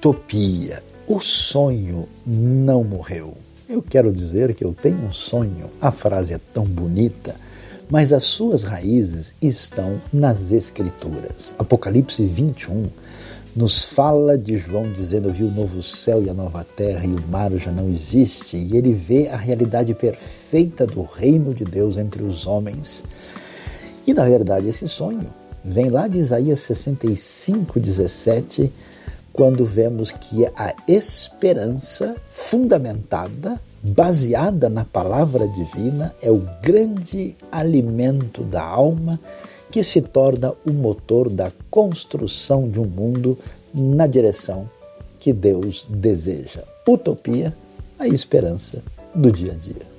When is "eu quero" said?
3.68-4.10